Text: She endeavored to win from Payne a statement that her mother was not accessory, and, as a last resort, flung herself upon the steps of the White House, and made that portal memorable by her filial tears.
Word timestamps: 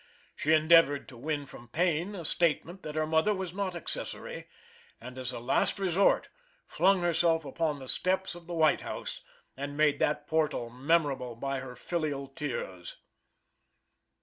She 0.35 0.51
endeavored 0.51 1.07
to 1.09 1.15
win 1.15 1.45
from 1.45 1.67
Payne 1.67 2.15
a 2.15 2.25
statement 2.25 2.81
that 2.81 2.95
her 2.95 3.05
mother 3.05 3.35
was 3.35 3.53
not 3.53 3.75
accessory, 3.75 4.47
and, 4.99 5.15
as 5.15 5.31
a 5.31 5.37
last 5.39 5.77
resort, 5.77 6.27
flung 6.65 7.01
herself 7.01 7.45
upon 7.45 7.77
the 7.77 7.87
steps 7.87 8.33
of 8.33 8.47
the 8.47 8.55
White 8.55 8.81
House, 8.81 9.21
and 9.55 9.77
made 9.77 9.99
that 9.99 10.25
portal 10.25 10.71
memorable 10.71 11.35
by 11.35 11.59
her 11.59 11.75
filial 11.75 12.25
tears. 12.27 12.97